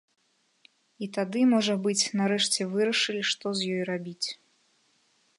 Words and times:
І 1.05 1.09
тады, 1.17 1.39
можа 1.53 1.75
быць, 1.83 2.03
нарэшце 2.21 2.67
вырашылі, 2.71 3.21
што 3.33 3.45
з 3.59 3.69
ёй 3.75 3.83
рабіць. 3.91 4.27